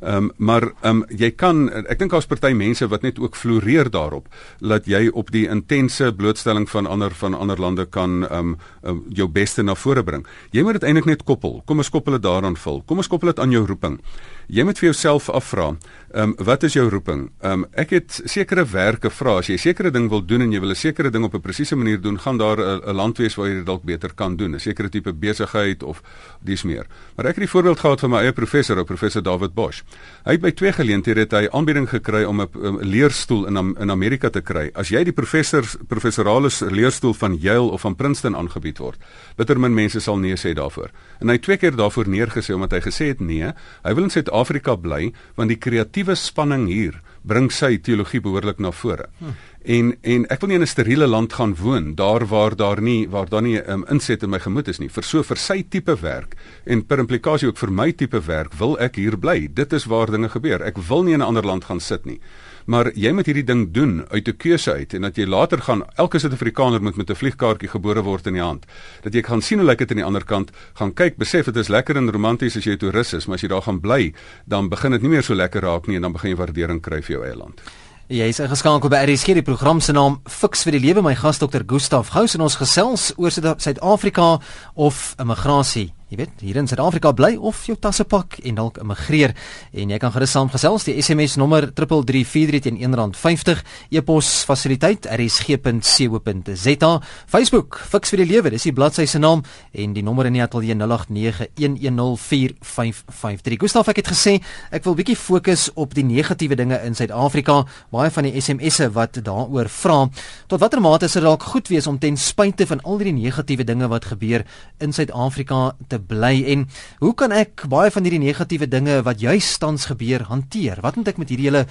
[0.00, 3.36] Ehm um, maar ehm um, jy kan ek dink daar's party mense wat net ook
[3.36, 4.28] floreer daarop
[4.60, 9.04] dat jy op die intense blootstelling van ander van ander lande kan ehm um, um,
[9.08, 10.26] jou beste na vore bring.
[10.50, 11.62] Jy moet dit eintlik net koppel.
[11.64, 12.82] Kom ons koppel dit daaraan vul.
[12.86, 14.00] Kom ons koppel dit aan jou roeping.
[14.46, 15.72] Jy moet vir jouself afvra,
[16.14, 17.24] ehm um, wat is jou roeping?
[17.42, 19.40] Ehm um, ek het sekere werke vra.
[19.40, 21.76] As jy sekere ding wil doen en jy wil 'n sekere ding op 'n presiese
[21.76, 24.60] manier doen, gaan daar 'n land wees waar jy dit dalk beter kan doen, 'n
[24.60, 26.02] sekere tipe besigheid of
[26.44, 26.86] dis meer.
[27.16, 29.82] Maar ek het die voorbeeld gehad van my eie professor, professor David Bosch.
[30.24, 34.30] Hy het by twee geleenthede het hy aanbieding gekry om 'n leerstoel in in Amerika
[34.30, 34.70] te kry.
[34.74, 38.98] As jy die professor professorale leerstoel van Yale of van Princeton aangebied word,
[39.36, 40.90] bitter min mense sal nee sê daarvoor.
[41.20, 44.30] En hy twee keer daarvoor neergesê omdat hy gesê het nee, hy wil in Suid
[44.36, 49.08] Suid-Afrika bly want die kreatiewe spanning hier bring sy teologie behoorlik na vore.
[49.18, 49.32] Hm.
[49.66, 53.08] En en ek wil nie in 'n steriele land gaan woon daar waar daar nie
[53.08, 54.88] waar daar nie 'n um, inset in my gemoed is nie.
[54.88, 58.78] Vir so vir sy tipe werk en per implikasie ook vir my tipe werk wil
[58.78, 59.48] ek hier bly.
[59.52, 60.62] Dit is waar dinge gebeur.
[60.62, 62.20] Ek wil nie in 'n ander land gaan sit nie
[62.66, 65.82] maar jy moet hierdie ding doen uit 'n keuse uit en dat jy later gaan
[65.96, 68.66] elke Suid-Afrikaner moet met 'n vliegkaartjie gebore word in die hand.
[69.02, 71.56] Dat jy gaan sien hoe lyk dit aan die ander kant, gaan kyk, besef dit
[71.56, 74.12] is lekker en romanties as jy 'n toerist is, maar as jy daar gaan bly,
[74.46, 77.02] dan begin dit nie meer so lekker raak nie en dan begin jy waardering kry
[77.02, 77.60] vir jou eie land.
[78.06, 81.40] Jy is ingeskakel by RSG die program se naam Fix vir die lewe my gas
[81.42, 84.38] dokter Gustaf Gous en ons gesels oor Suid-Afrika
[84.74, 85.92] of immigrasie.
[86.06, 89.32] Jy weet, hier in Suid-Afrika bly of jou tasse pak en dalk immigreer.
[89.74, 90.86] En jy kan gerus saamgesels.
[90.86, 93.58] Die SMS nommer 3343 teen R1.50
[93.90, 99.42] e-pos fasiliteit rsg.co.za Facebook Fix vir die lewe dis die bladsy se naam
[99.74, 104.38] en die nommer in die ateljee 0891104553 Gustaf ek het gesê
[104.70, 107.66] ek wil bietjie fokus op die negatiewe dinge in Suid-Afrika.
[107.90, 110.06] Baie van die SMS'e wat daaroor vra
[110.46, 113.66] tot watter mate is dit dalk goed wees om ten spyte van al die negatiewe
[113.66, 114.46] dinge wat gebeur
[114.78, 116.66] in Suid-Afrika te bly en
[117.00, 120.80] hoe kan ek baie van hierdie negatiewe dinge wat juis tans gebeur hanteer?
[120.84, 121.66] Wat moet ek met hierdie hele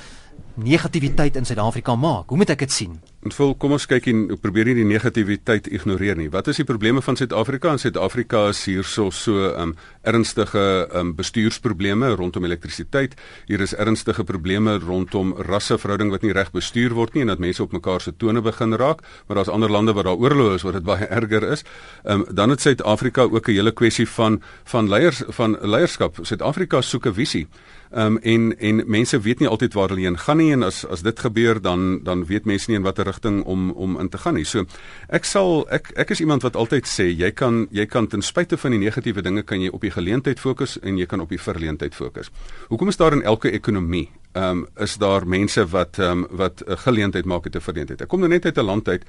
[0.56, 2.30] negativiteit in Suid-Afrika maak?
[2.32, 2.96] Hoe moet ek dit sien?
[3.26, 6.28] En vol kom ons kyk en probeer nie die negativiteit ignoreer nie.
[6.32, 7.74] Wat is die probleme van Suid-Afrika?
[7.74, 9.74] In Suid-Afrika is hierso so um
[10.06, 10.64] ernstige
[10.96, 13.18] um bestuursprobleme rondom elektrisiteit.
[13.50, 17.64] Hier is ernstige probleme rondom rasseverhouding wat nie reg bestuur word nie en dat mense
[17.64, 20.78] op mekaar se tone begin raak, maar daar's ander lande waar daar oorloë is waar
[20.78, 21.66] dit baie erger is.
[22.06, 26.20] Um dan het Suid-Afrika ook 'n hele kwessie van van leiers van leierskap.
[26.22, 27.48] Suid-Afrika soek 'n visie.
[27.92, 31.02] Um en en mense weet nie altyd waar hulle heen gaan nie en as as
[31.06, 34.34] dit gebeur dan dan weet mense nie in watter rigting om om in te gaan
[34.34, 34.46] nie.
[34.46, 34.66] So
[35.10, 38.58] ek sal ek ek is iemand wat altyd sê jy kan jy kan ten spyte
[38.58, 41.42] van die negatiewe dinge kan jy op die geleentheid fokus en jy kan op die
[41.42, 42.32] verleentheid fokus.
[42.70, 46.64] Hoekom is daar in elke ekonomie ehm um, is daar mense wat ehm um, wat
[46.66, 48.02] 'n geleentheid maak het 'n verleentheid.
[48.02, 49.04] Ek kom nou net uit 'n land uit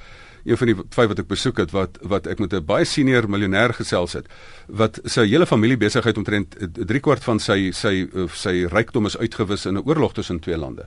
[0.45, 3.29] een van die vyf wat ek besoek het wat wat ek met 'n baie senior
[3.29, 4.27] miljonair gesels het
[4.67, 9.67] wat sy hele familie besigheid omtrent 3 kwart van sy sy sy rykdom is uitgewis
[9.67, 10.87] in 'n oorlog tussen twee lande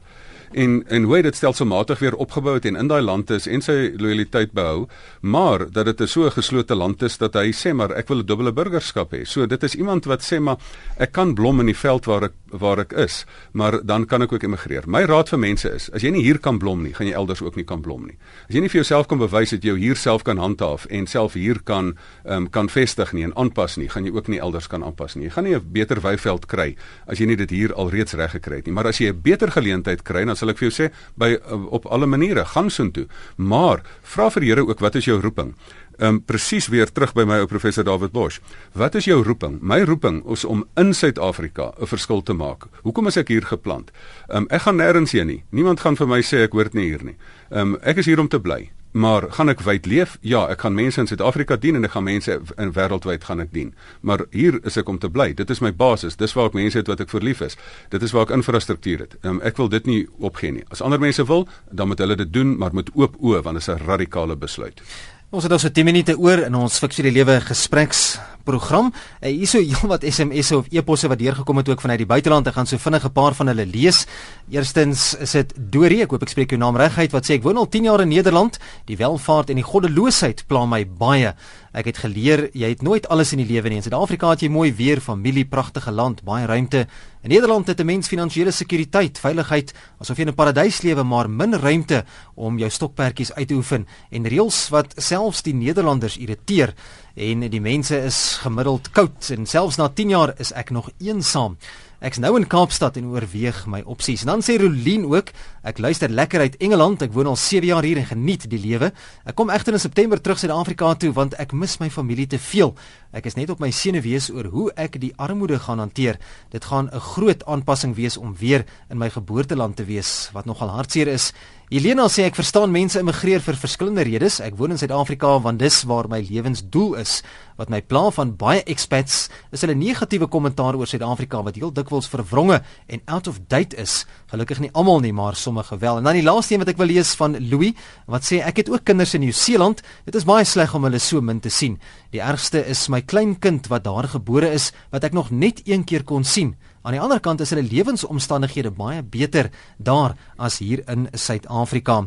[0.51, 3.61] en en hoe hy dit stelselmatig weer opgebou het en in daai land is en
[3.61, 4.87] sy lojaliteit behou,
[5.21, 8.25] maar dat dit 'n so geslote land is dat hy sê maar ek wil 'n
[8.25, 9.25] dubbele burgerskap hê.
[9.25, 10.57] So dit is iemand wat sê maar
[10.97, 14.31] ek kan blom in die veld waar ek waar ek is, maar dan kan ek
[14.31, 14.83] ook emigreer.
[14.87, 17.41] My raad vir mense is, as jy nie hier kan blom nie, gaan jy elders
[17.41, 18.17] ook nie kan blom nie.
[18.47, 21.33] As jy nie vir jouself kan bewys dat jy hier self kan handhaaf en self
[21.33, 24.83] hier kan um, kan vestig nie en aanpas nie, gaan jy ook nie elders kan
[24.83, 25.27] aanpas nie.
[25.27, 26.75] Jy gaan nie 'n beter weiveld kry
[27.07, 28.73] as jy nie dit hier alreeds reg gekry het nie.
[28.73, 31.59] Maar as jy 'n beter geleentheid kry, dan sal ek vir jou sê by uh,
[31.75, 33.07] op alle maniere gaan soontoe.
[33.37, 33.83] Maar
[34.15, 35.53] vra vir die Here ook wat is jou roeping?
[35.99, 38.39] Ehm um, presies weer terug by my ou professor David Bosch.
[38.73, 39.59] Wat is jou roeping?
[39.61, 42.67] My roeping is om in Suid-Afrika 'n verskil te maak.
[42.83, 43.91] Hoekom is ek hier geplant?
[44.29, 45.43] Ehm um, ek gaan nêrens heen nie.
[45.51, 47.17] Niemand gaan vir my sê ek hoort nie hier nie.
[47.51, 48.71] Ehm um, ek is hier om te bly.
[48.91, 50.15] Maar gaan ek wyd leef?
[50.25, 53.51] Ja, ek gaan mense in Suid-Afrika dien en ek gaan mense in wêreldwyd gaan ek
[53.53, 53.73] dien.
[54.01, 55.27] Maar hier is ek om te bly.
[55.37, 56.17] Dit is my basis.
[56.17, 57.57] Dis waar ek mense het wat ek verlief is.
[57.93, 59.13] Dit is waar ek infrastruktuur het.
[59.21, 60.65] Um, ek wil dit nie opgee nie.
[60.73, 63.67] As ander mense wil, dan moet hulle dit doen, maar met oop oë want dit
[63.67, 64.81] is 'n radikale besluit.
[65.29, 68.15] Ons het also 10 minute oor in ons fiksie die lewe gespreks
[68.49, 68.87] program.
[69.21, 72.49] Uh, hierso heelwat SMS'e of e-posse wat deurgekom het ook vanuit die buiteland.
[72.49, 74.07] Ek gaan so vinnig 'n paar van hulle lees.
[74.49, 77.45] Eerstens is dit Dorie, ek hoop ek spreek jou naam reg uit wat sê ek
[77.45, 78.57] woon al 10 jaar in Nederland.
[78.89, 81.35] Die welvaart en die goddeloosheid pla my baie.
[81.71, 83.77] Ek het geleer jy het nooit alles in die lewe nie.
[83.77, 86.87] In Suid-Afrika het jy mooi weer, familie, pragtige land, baie ruimte.
[87.21, 91.29] In Nederland het 'n mens finansiële sekuriteit, veiligheid, asof jy in 'n paradys lewe, maar
[91.29, 92.05] min ruimte
[92.35, 96.73] om jou stokperdjies uit te oefen en reëls wat selfs die Nederlanders irriteer
[97.15, 101.57] en die mense is gemiddeld koud en selfs na 10 jaar is ek nog eensaam.
[101.99, 104.21] Ek's nou in Kaapstad en oorweeg my opsies.
[104.23, 105.33] En dan sê Rolien ook,
[105.67, 107.01] ek luister lekker uit Engeland.
[107.03, 108.93] Ek woon al 7 jaar hier en geniet die lewe.
[109.27, 112.71] Ek kom egter in September terug Suid-Afrika toe want ek mis my familie te veel.
[113.11, 116.21] Ek is net op my senuwees oor hoe ek die armoede gaan hanteer.
[116.55, 120.69] Dit gaan 'n groot aanpassing wees om weer in my geboorteland te wees wat nogal
[120.69, 121.33] hartseer is.
[121.69, 124.39] Elena sê ek verstaan mense immigreer vir verskillende redes.
[124.41, 127.19] Ek woon in Suid-Afrika want dis waar my lewensdoel is.
[127.61, 132.09] Wat my pla van baie expats is hulle negatiewe kommentaar oor Suid-Afrika wat heel dikwels
[132.09, 134.07] vervronge en out of date is.
[134.29, 135.97] Gelukkig nie almal nie, maar sommige wel.
[135.97, 137.73] En dan die laaste een wat ek wil lees van Louis
[138.05, 139.81] wat sê ek het ook kinders in Nieu-Seeland.
[140.05, 141.79] Dit is baie sleg om hulle so min te sien.
[142.13, 146.05] Die ergste is my kleinkind wat daar gebore is wat ek nog net een keer
[146.05, 146.53] kon sien.
[146.85, 152.03] Aan die ander kant is hulle lewensomstandighede baie beter daar as hier in Suid-Afrika.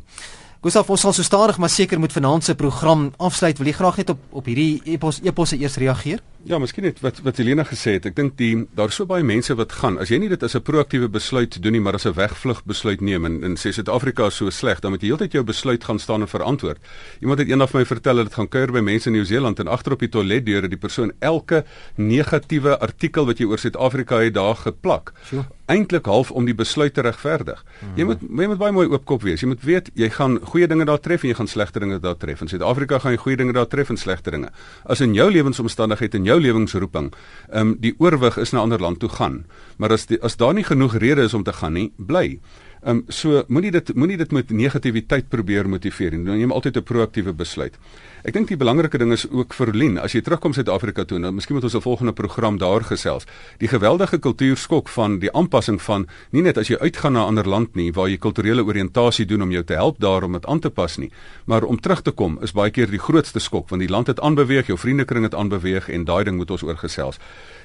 [0.62, 3.58] Gustav, ons sal so stadig maar seker moet vanaand se program afsluit.
[3.58, 6.22] Wil jy graag net op op hierdie epos eposse eers reageer?
[6.44, 8.07] Ja, miskien net wat wat Helena gesê het.
[8.11, 9.94] Ek dink die daar's so baie mense wat gaan.
[10.02, 13.00] As jy nie dit as 'n proaktiewe besluit doen nie, maar as 'n wegvlug besluit
[13.00, 15.98] neem en in sê Suid-Afrika is so sleg, dan moet jy heeltyd jou besluit gaan
[15.98, 16.78] staan en verantwoord.
[17.20, 19.68] Iemand het eendag vir my vertel dat dit gaan kuier by mense in Nieu-Seeland en
[19.68, 21.64] agter op die toiletdeure die persoon elke
[21.96, 25.12] negatiewe artikel wat jy oor Suid-Afrika het daar geplak.
[25.24, 27.62] Sure eintlik half om die besluit te regverdig.
[27.62, 27.98] Mm -hmm.
[27.98, 29.40] Jy moet jy moet baie mooi oopkop wees.
[29.40, 32.16] Jy moet weet jy gaan goeie dinge daar tref en jy gaan slegte dinge daar
[32.16, 32.40] tref.
[32.40, 34.50] In Suid-Afrika gaan jy goeie dinge daar tref en slegte dinge.
[34.85, 37.12] As in jou lewensomstandighede en jou lewensroeping,
[37.51, 39.45] ehm um, die oorwig is na ander land toe gaan.
[39.77, 42.38] Maar as die, as daar nie genoeg redes is om te gaan nie, bly.
[42.83, 46.25] Ehm um, so moenie dit moenie dit met negativiteit probeer motiveer nie.
[46.25, 47.79] Neem altyd 'n proaktiewe besluit.
[48.22, 51.32] Ek dink die belangrike ding is ook vir Lien, as jy terugkom Suid-Afrika toe, nou
[51.35, 53.26] miskien moet ons 'n volgende program daar gesels.
[53.58, 57.48] Die geweldige kultuurskok van die aanpassing van nie net as jy uitgaan na 'n ander
[57.48, 60.61] land nie waar jy kulturele oriëntasie doen om jou te help daar om dit aan
[60.61, 61.11] te pas nie,
[61.46, 64.20] maar om terug te kom is baie keer die grootste skok want die land het
[64.20, 67.18] aanbeweeg, jou vriendekring het aanbeweeg en daai ding moet ons oorgesels.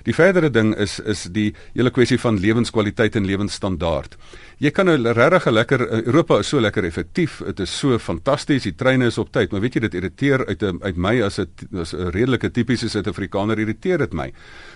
[0.04, 4.18] Die verdere ding is is die hele kwessie van lewenskwaliteit en lewensstandaard.
[4.58, 7.42] Jy kan 'n regtig lekker Europa is so lekker effektief.
[7.46, 8.64] Dit is so fantasties.
[8.64, 11.48] Die treine is op tyd, maar weet jy dit irriteer uit uit my as 'n
[11.80, 14.32] as 'n redelike tipiese Suid-Afrikaner irriteer dit my.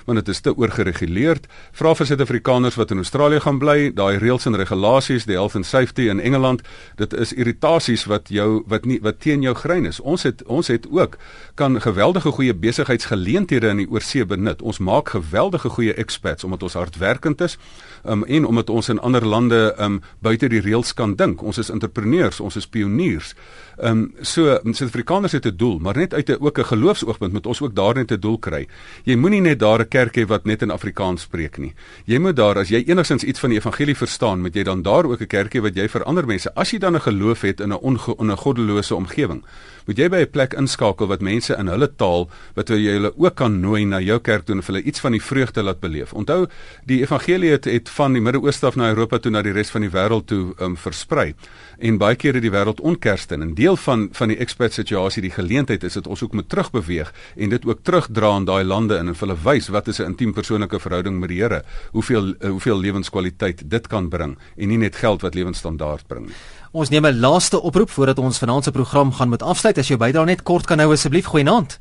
[0.05, 1.47] Want dit is te oorgereguleerd.
[1.71, 5.65] Vra vir Suid-Afrikaners wat in Australië gaan bly, daai reëls en regulasies, die health and
[5.65, 6.61] safety in Engeland,
[6.95, 9.99] dit is irritasies wat jou wat nie wat teen jou grein is.
[9.99, 11.17] Ons het ons het ook
[11.55, 14.61] kan geweldige goeie besigheidsgeleenthede in die oorsee benut.
[14.61, 17.57] Ons maak geweldige goeie expats omdat ons hardwerkend is
[18.05, 21.41] um, en omdat ons in ander lande um, buite die reëls kan dink.
[21.41, 23.33] Ons is entrepreneurs, ons is pioniers.
[23.81, 27.45] Ehm um, so Suid-Afrikaners het 'n doel, maar net uit 'n ook 'n geloofsoogpunt moet
[27.45, 28.67] ons ook daar net 'n doel kry.
[29.03, 31.73] Jy moenie net daar 'n kerk hê wat net in Afrikaans spreek nie.
[32.05, 35.05] Jy moet daar as jy enigstens iets van die evangelie verstaan, moet jy dan daar
[35.05, 36.53] ook 'n kerk hê wat jy vir ander mense.
[36.55, 39.43] As jy dan 'n geloof het in 'n in 'n goddelose omgewing,
[39.85, 43.35] moet jy by 'n plek inskakel wat mense in hulle taal wat jy hulle ook
[43.35, 46.13] kan nooi na jou kerk toe en hulle iets van die vreugde laat beleef.
[46.13, 46.47] Onthou,
[46.85, 49.81] die evangelie het, het van die Midde-Ooste af na Europa toe na die res van
[49.81, 51.33] die wêreld toe um, versprei.
[51.81, 55.31] En baie kere die wêreld onkerste en 'n deel van van die expat situasie, die
[55.31, 59.07] geleentheid is dit ons ook moet terugbeweeg en dit ook terugdra in daai lande in
[59.07, 63.69] en hulle wys wat is 'n intiem persoonlike verhouding met die Here, hoeveel hoeveel lewenskwaliteit
[63.69, 66.35] dit kan bring en nie net geld wat lewensstandaard bring nie.
[66.71, 69.77] Ons neem 'n laaste oproep voordat ons vanaand se program gaan met afsluit.
[69.77, 71.79] As jy bydra net kort kan nou asseblief goeienaand.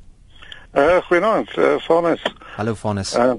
[0.74, 2.22] Uh goeienaand, uh, Vanus.
[2.56, 3.16] Hallo Vanus.
[3.16, 3.34] Uh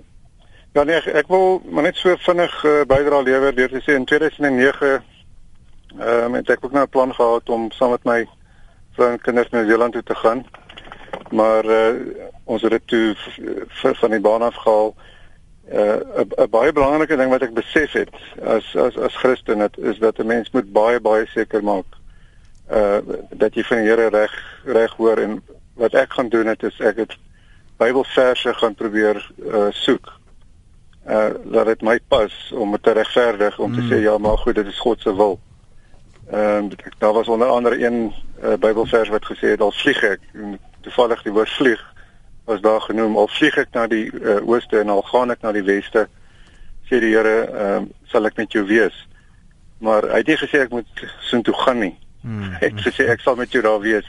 [0.73, 3.91] Ja nee, ek, ek wil maar net so vinnig uh, bydra lewer deur te sê
[3.93, 5.01] in 2009
[5.99, 8.27] ehm um, het ek ook nou 'n plan gehad om saam met my
[8.91, 10.45] vrou en kinders na Nieu-Seeland toe te gaan.
[11.29, 11.95] Maar uh
[12.43, 13.15] ons het dit toe
[13.73, 14.95] van die baan af gehaal.
[14.95, 19.59] Uh 'n uh, 'n baie belangrike ding wat ek besef het as as as Christen
[19.59, 21.85] dit is dat 'n mens moet baie baie seker maak
[22.71, 22.97] uh
[23.29, 24.33] dat jy van die Here reg
[24.65, 25.41] reg hoor en
[25.73, 27.17] wat ek gaan doen het is ek het
[27.77, 30.11] Bybelverse gaan probeer uh soek.
[31.07, 33.75] Uh dat dit my pas om te regverdig om mm.
[33.77, 35.39] te sê ja maar goed dit is God se wil.
[36.31, 38.13] Ehm uh, daar was onder andere een
[38.43, 40.19] uh, Bybelvers wat gesê het al vlieg ek.
[40.81, 41.93] Toevallig die woord vlieg
[42.43, 45.51] was daar genoem al vlieg ek na die uh, ooste en al gaan ek na
[45.51, 46.07] die weste
[46.87, 48.95] sê die Here ehm uh, sal ek met jou wees.
[49.79, 51.95] Maar hy het nie gesê ek moet soontoe gaan nie.
[52.21, 52.51] Hmm.
[52.59, 54.07] hy het gesê ek sal met jou daar wees.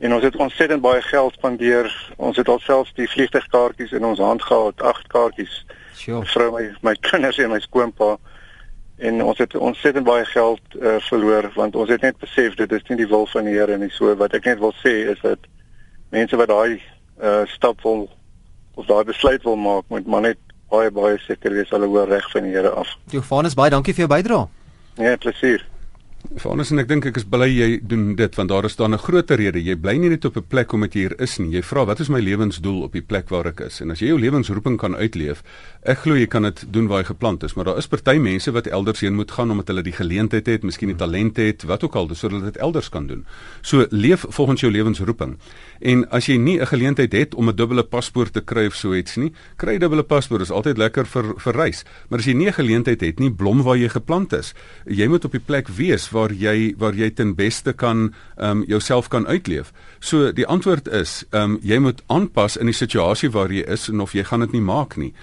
[0.00, 1.88] En ons het ontsettend baie geld spandeer.
[2.16, 5.64] Ons het alselfs die vliegtuigkaartjies in ons hand gehad agt kaartjies.
[5.94, 6.24] Sure.
[6.26, 8.16] vrou my my kinders en my skoonpa
[9.00, 12.84] en ons het ontsettend baie geld uh, verloor want ons het net besef dit is
[12.88, 15.48] nie die wil van die Here nie so wat ek net wil sê is dat
[16.12, 16.80] mense wat daai
[17.22, 18.08] uh, stap wil
[18.74, 20.38] of daai besluit wil maak, moet maar net
[20.70, 22.92] baie baie seker wees hulle hoor reg van die Here af.
[23.12, 24.46] Johannes, baie dankie vir jou bydrae.
[25.00, 25.64] Nee, plesier.
[26.20, 28.98] Vanus en ek dink ek is bly jy doen dit want daar is dan 'n
[28.98, 29.58] groter rede.
[29.58, 31.50] Jy bly nie net op 'n plek omdat jy hier is nie.
[31.56, 33.80] Jy vra wat is my lewensdoel op die plek waar ek is?
[33.80, 35.42] En as jy jou lewensroeping kan uitleef,
[35.82, 38.50] ek glo jy kan dit doen waar jy geplant is, maar daar is party mense
[38.52, 41.84] wat elders heen moet gaan omdat hulle die geleentheid het, miskien die talent het, wat
[41.84, 43.24] ook al, sodat hulle dit elders kan doen.
[43.62, 45.38] So leef volgens jou lewensroeping.
[45.80, 48.94] En as jy nie 'n geleentheid het om 'n dubbele paspoort te kry of so
[48.94, 50.42] iets nie, kry 'n dubbele paspoort.
[50.42, 51.84] Is altyd lekker vir vir reis.
[52.08, 54.54] Maar as jy nie 'n geleentheid het nie, blom waar jy geplant is.
[54.86, 58.64] Jy moet op die plek wees waar jy waar jy ten beste kan ehm um,
[58.66, 59.72] jouself kan uitleef.
[60.00, 63.88] So die antwoord is ehm um, jy moet aanpas in die situasie waar jy is
[63.88, 65.14] en of jy gaan dit nie maak nie.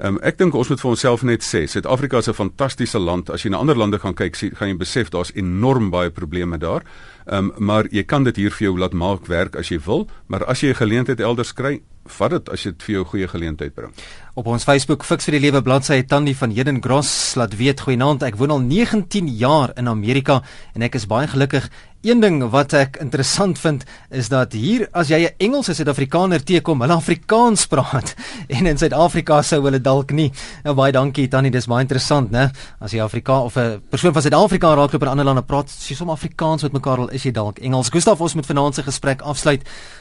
[0.00, 3.30] Um, ek dink ons moet vir onsself net sê Suid-Afrika is 'n fantastiese land.
[3.30, 6.58] As jy na ander lande gaan kyk, sien, gaan jy besef daar's enorm baie probleme
[6.58, 6.82] daar.
[7.26, 10.44] Um, maar jy kan dit hier vir jou laat maak werk as jy wil, maar
[10.44, 13.92] as jy 'n geleentheid elders kry, vat dit as dit vir jou goeie geleentheid bring.
[14.40, 17.82] Op ons Facebook Fix vir die Lewe bladsy het Tannie van Heden Gross laat weet
[17.84, 20.38] goeienaand ek woon al 19 jaar in Amerika
[20.72, 21.66] en ek is baie gelukkig.
[22.00, 26.80] Een ding wat ek interessant vind is dat hier as jy 'n Engelse Suid-Afrikaner teekom,
[26.80, 28.14] hulle Afrikaans praat
[28.56, 30.32] en in Suid-Afrika sou hulle dalk nie.
[30.64, 32.50] Nou baie dankie Tannie, dis baie interessant, né?
[32.80, 36.08] As jy Afrika of 'n persoon van Suid-Afrika raakloop in ander lande praat, jy som
[36.08, 37.90] Afrikaans met mekaar al is jy dalk Engels.
[37.90, 39.60] Gustaf, ons moet vanaand se gesprek afsluit.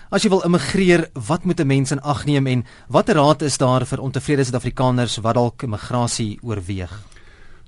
[0.10, 3.58] As jy wil immigreer, wat moet 'n mens in ag neem en watter raad is
[3.58, 4.00] daar vir
[4.30, 6.92] ontevrede Suid-Afrikaners wat dalk immigrasie oorweeg?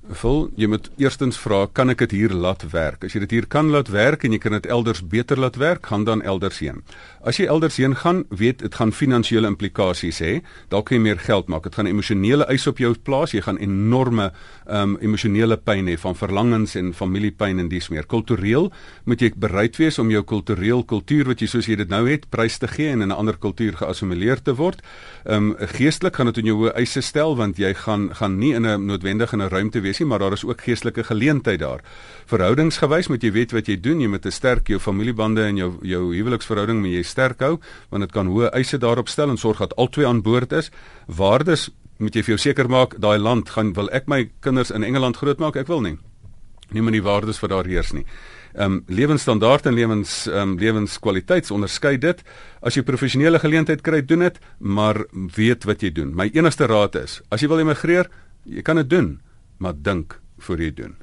[0.02, 3.04] Vol, jy moet eerstens vra, kan ek dit hier laat werk?
[3.06, 5.86] As jy dit hier kan laat werk en jy kan dit elders beter laat werk,
[5.86, 6.80] gaan dan elders heen.
[7.22, 10.32] As jy elders heen gaan, weet dit gaan finansiële implikasies hê.
[10.74, 11.68] Dalk kan jy meer geld maak.
[11.68, 13.30] Dit gaan emosionele eis op jou plaas.
[13.30, 14.32] Jy gaan enorme
[14.66, 18.10] um emosionele pyn hê van verlangens en familiepyn en dis meer.
[18.10, 18.72] Kultureel
[19.06, 22.26] moet jy bereid wees om jou kultureel kultuur wat jy soos jy dit nou het,
[22.34, 24.82] prys te gee en in 'n ander kultuur geassimileer te word.
[25.26, 28.66] Um geestelik gaan dit in jou hoë eise stel want jy gaan gaan nie in
[28.66, 31.82] 'n noodwendig in 'n ruimte wees nie, maar daar is ook geestelike geleentheid daar.
[32.26, 34.00] Verhoudingsgewys moet jy weet wat jy doen.
[34.00, 37.58] Jy moet 'n sterk jou familiebande en jou jou huweliksverhouding moet jy sterk hou
[37.90, 40.70] want dit kan hoë eise daarop stel en sorg dat albei aan boord is.
[41.06, 44.82] Waardes moet jy vir jou seker maak daai land gaan wil ek my kinders in
[44.82, 45.56] Engeland grootmaak?
[45.56, 45.98] Ek wil nie.
[46.72, 48.04] nie met die waardes wat daar heers nie.
[48.52, 52.22] Ehm um, lewensstandaard en lewens ehm um, lewenskwaliteit onderskei dit.
[52.60, 55.04] As jy professionele geleentheid kry, doen dit, maar
[55.36, 56.14] weet wat jy doen.
[56.14, 58.10] My enigste raad is, as jy wil emigreer,
[58.44, 59.20] jy kan dit doen,
[59.58, 60.96] maar dink voor jy doen.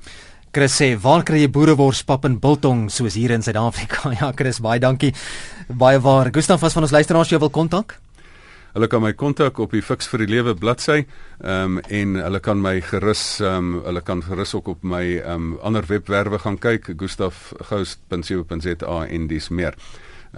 [0.52, 4.60] Chris sê, "Waar kry jy boerewors pap en biltong soos hier in Suid-Afrika?" Ja, Chris,
[4.60, 5.14] baie dankie.
[5.68, 6.30] Baie waar.
[6.32, 8.00] Gustaf was van ons luisteraars jy wil kontak?
[8.74, 11.06] Hulle kan my kontak op die Fix vir die Lewe bladsy.
[11.42, 15.18] Ehm um, en hulle kan my gerus ehm um, hulle kan gerus ook op my
[15.18, 19.74] ehm um, ander webwerwe gaan kyk, gustafgous.co.za en dis meer.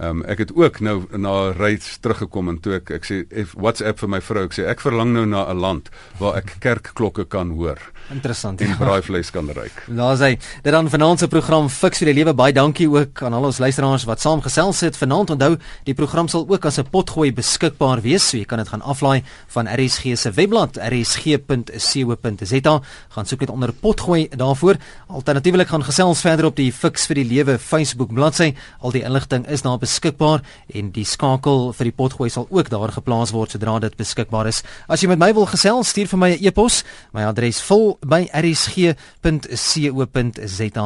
[0.00, 3.18] Ehm um, ek het ook nou na reis teruggekom en toe ek ek sê
[3.52, 7.28] WhatsApp vir my vrou ek sê ek verlang nou na 'n land waar ek kerkklokke
[7.28, 7.78] kan hoor.
[8.10, 8.60] Interessant.
[8.60, 9.84] En braaivleis kan ryk.
[9.86, 10.38] Daar's hy.
[10.62, 12.34] Dit dan vanaand se program Fix vir die lewe.
[12.34, 15.30] Baie dankie ook aan al ons luisteraars wat saam gesels het vanaand.
[15.30, 18.82] Onthou, die program sal ook as 'n potgooi beskikbaar wees, so jy kan dit gaan
[18.82, 22.80] aflaai van RSG se webblad rsg.co.za.
[23.08, 24.76] Gaan soek net onder potgooi daarvoor.
[25.08, 28.54] Alternatiefelik gaan gesels verder op die Fix vir die lewe Facebook bladsy.
[28.80, 30.40] Al die inligting is daar beskikbaar
[30.78, 34.62] en die skakel vir die potgooi sal ook daar geplaas word sodra dit beskikbaar is.
[34.88, 36.84] As jy met my wil gesels, stuur vir my 'n e-pos.
[37.12, 38.96] My adres vol by rsg.co.za.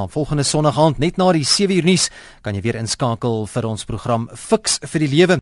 [0.08, 2.10] Volgende Sondag aand net na die 7uur nuus
[2.42, 5.38] kan jy weer inskakel vir ons program Fix vir die lewe.